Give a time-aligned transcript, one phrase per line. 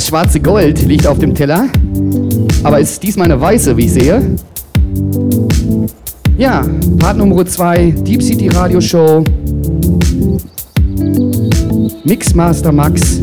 [0.00, 1.68] das schwarze Gold liegt auf dem Teller.
[2.62, 4.34] Aber ist diesmal eine weiße, wie ich sehe?
[6.38, 6.64] Ja,
[6.98, 9.22] Part Nummer 2, Deep City Radio Show.
[12.04, 13.20] Mixmaster Max,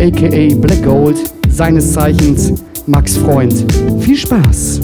[0.00, 1.18] aka Black Gold,
[1.50, 2.54] seines Zeichens
[2.86, 3.66] Max Freund.
[4.00, 4.80] Viel Spaß!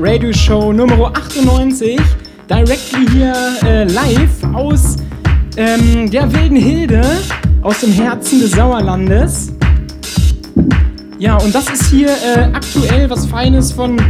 [0.00, 1.98] Radio Show Nummer 98.
[2.48, 3.32] Directly hier
[3.64, 4.96] äh, live aus
[5.56, 7.02] ähm, der wilden Hilde,
[7.62, 9.52] aus dem Herzen des Sauerlandes.
[11.18, 14.00] Ja, und das ist hier äh, aktuell was Feines von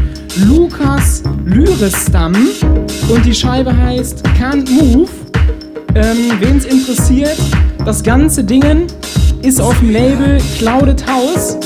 [0.47, 2.35] Lukas Lyristam.
[3.09, 5.11] Und die Scheibe heißt Can't Move.
[5.95, 7.39] Ähm, Wen es interessiert,
[7.85, 8.87] das ganze Ding
[9.43, 11.57] ist auf dem Label Clouded House.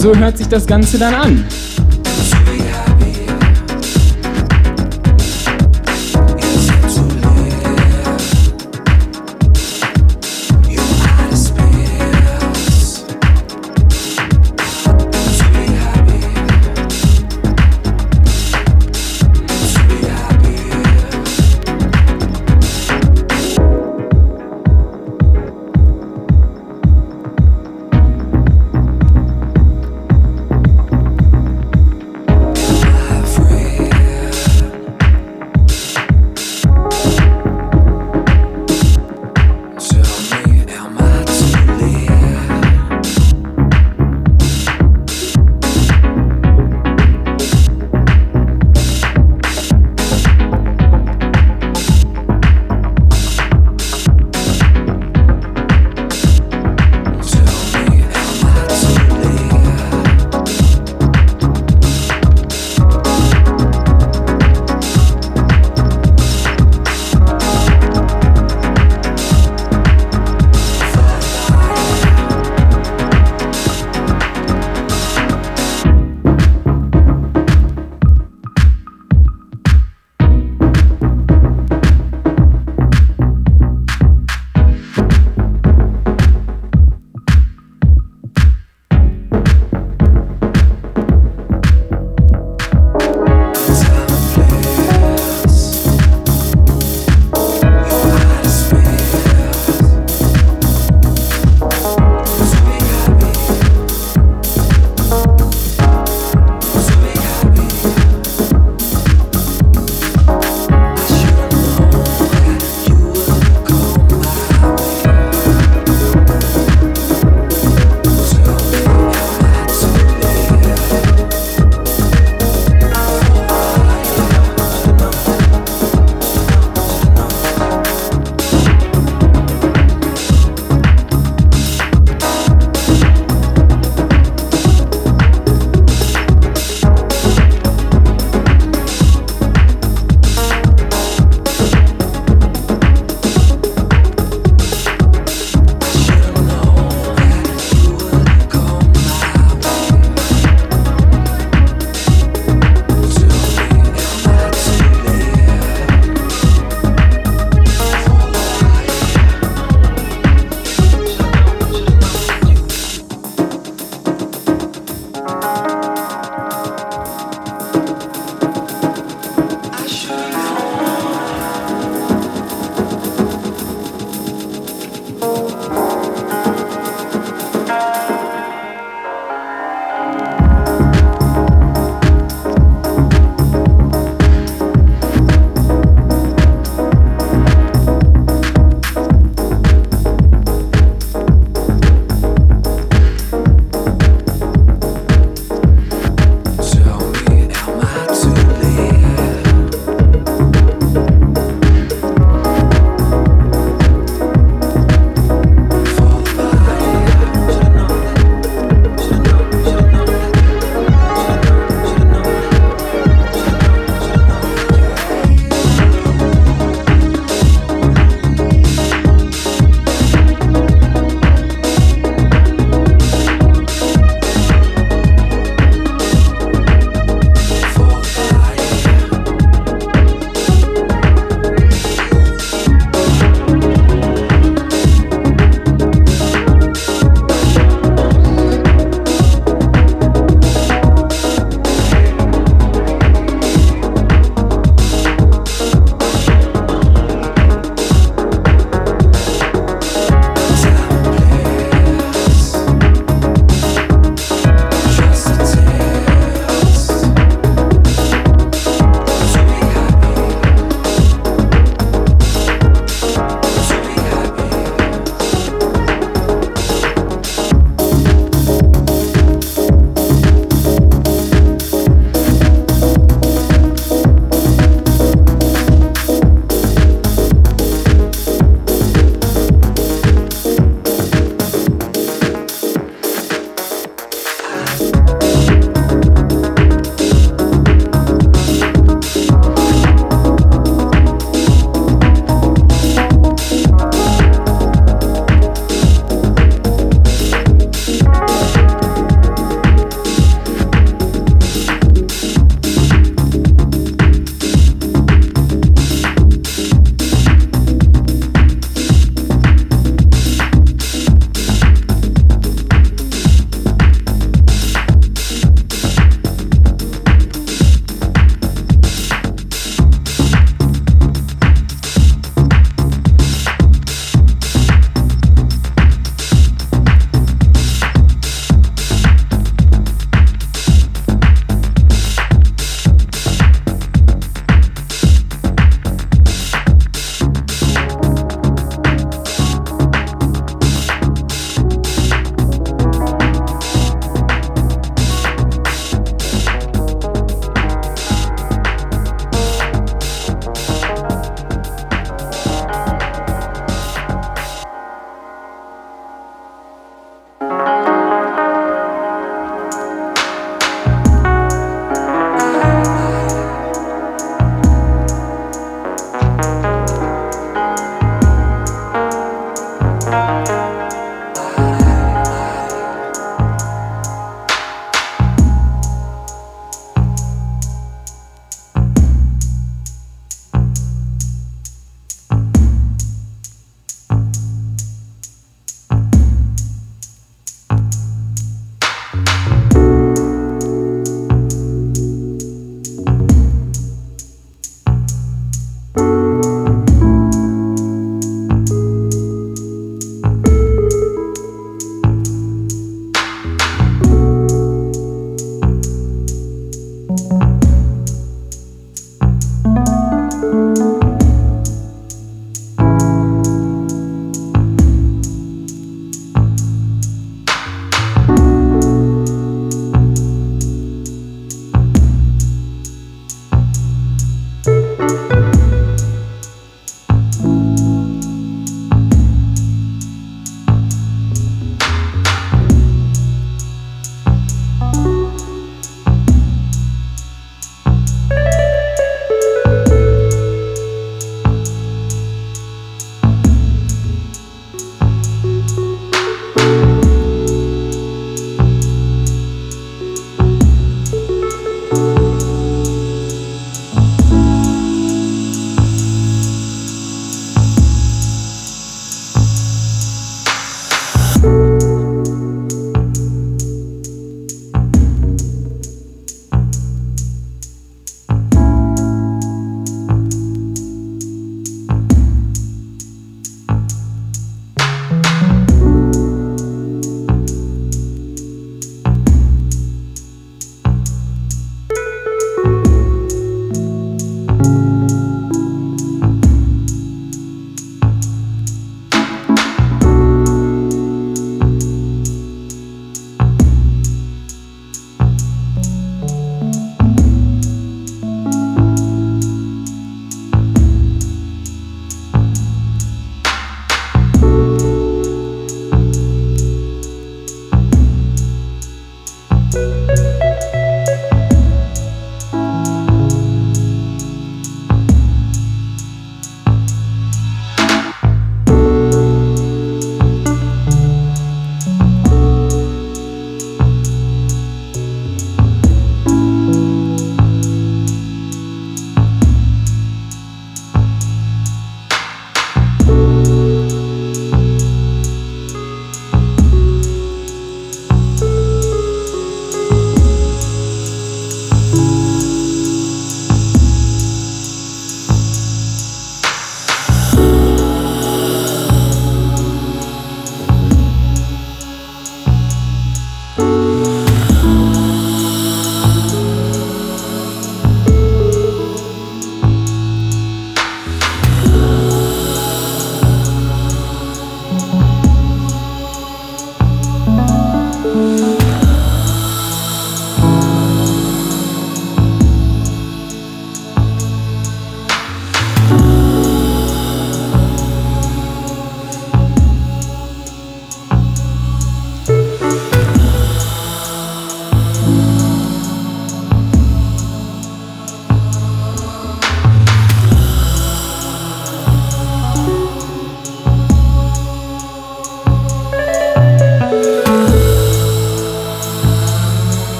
[0.00, 1.44] So hört sich das Ganze dann an.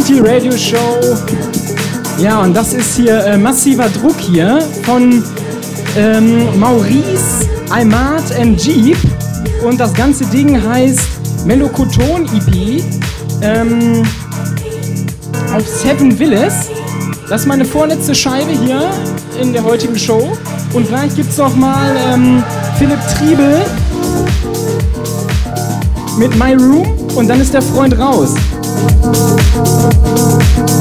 [0.00, 1.00] City Radio Show.
[2.20, 5.24] Ja, und das ist hier äh, massiver Druck hier von
[5.96, 8.96] ähm, Maurice, Almat and Jeep.
[9.66, 12.80] Und das ganze Ding heißt Melokoton EP
[13.42, 14.04] ähm,
[15.52, 16.68] auf Seven Villas.
[17.28, 18.90] Das ist meine vorletzte Scheibe hier
[19.42, 20.30] in der heutigen Show.
[20.74, 22.44] Und gleich es noch mal ähm,
[22.78, 23.64] Philipp Triebel
[26.18, 26.86] mit My Room
[27.16, 28.34] und dann ist der Freund raus.
[28.78, 30.77] Thank you.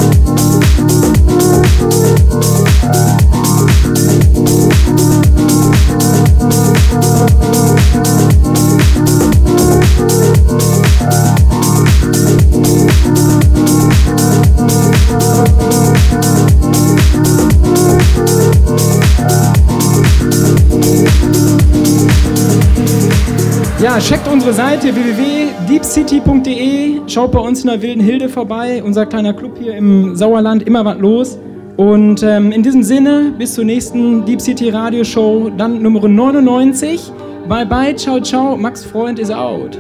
[24.00, 27.02] Checkt unsere Seite www.deepcity.de.
[27.08, 28.84] Schaut bei uns in der Wilden Hilde vorbei.
[28.84, 30.62] Unser kleiner Club hier im Sauerland.
[30.64, 31.40] Immer was los.
[31.78, 37.12] Und ähm, in diesem Sinne, bis zur nächsten Deep City Radio Show, dann Nummer 99.
[37.50, 38.56] Bye bye, ciao, ciao.
[38.56, 39.80] Max Freund is out.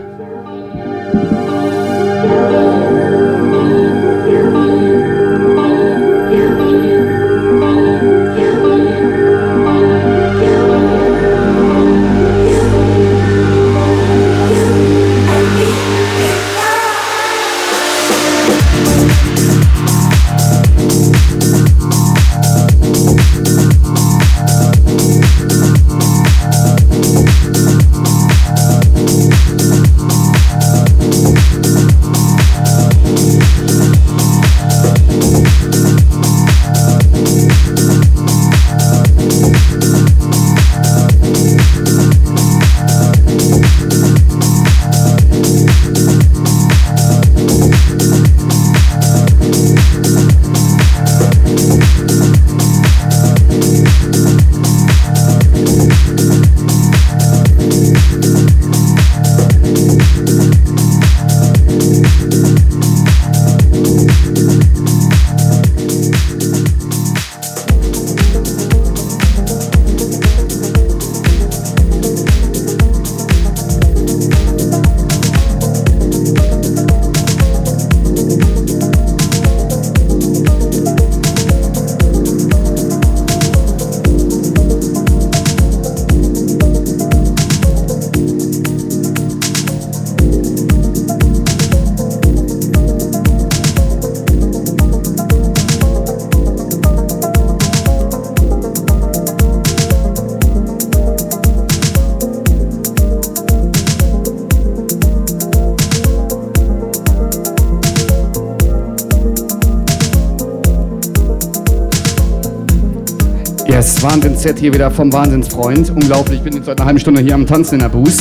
[114.47, 115.89] Wahnsinns-Set hier wieder vom Wahnsinnsfreund.
[115.91, 118.17] Unglaublich, ich bin jetzt seit einer halben Stunde hier am Tanzen in der Booth.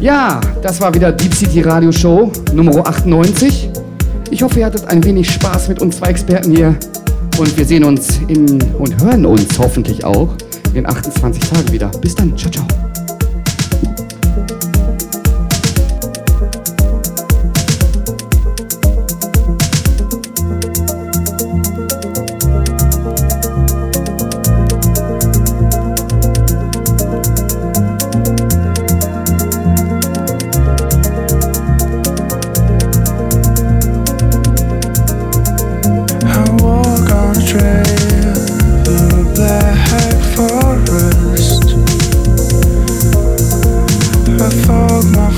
[0.00, 3.70] Ja, das war wieder Deep City Radio Show Nummer 98.
[4.30, 6.76] Ich hoffe, ihr hattet ein wenig Spaß mit uns zwei Experten hier.
[7.38, 10.28] Und wir sehen uns in, und hören uns hoffentlich auch
[10.74, 11.90] in 28 Tagen wieder.
[12.02, 12.36] Bis dann.
[12.36, 12.75] Ciao, ciao.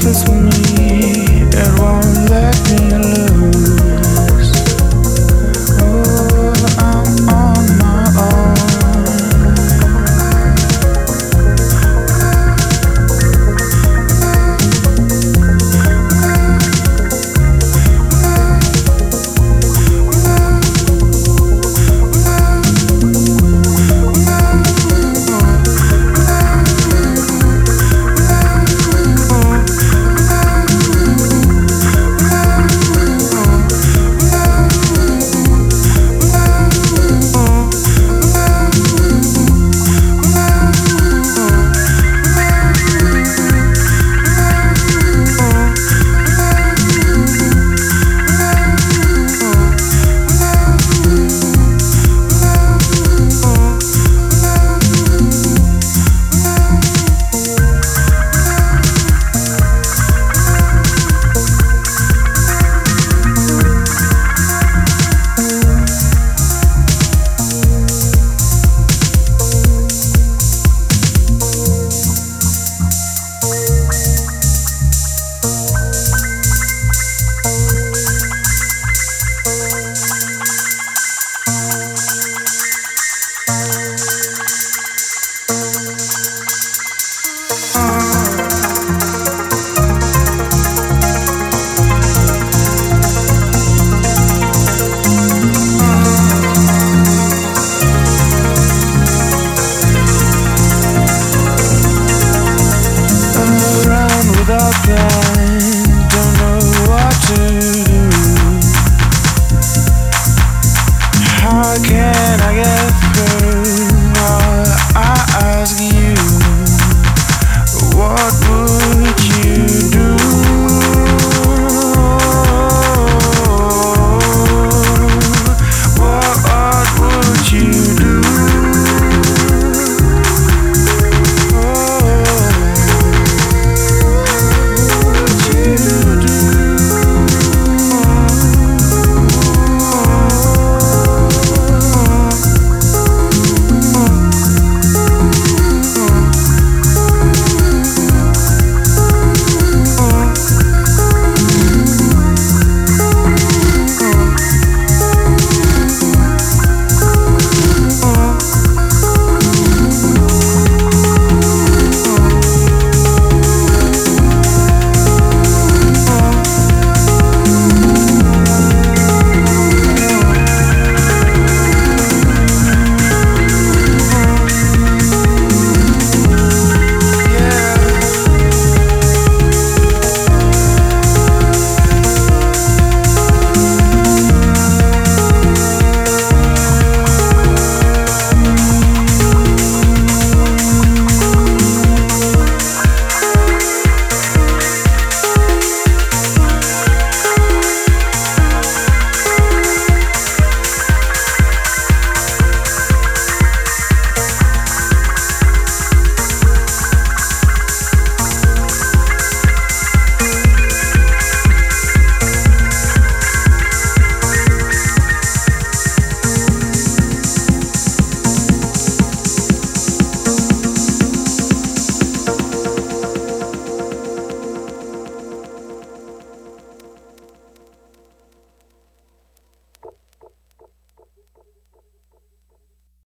[0.09, 3.68] dances with me, it won't let me lose.